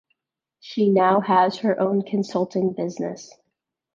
[0.59, 3.35] She now has her own consulting business.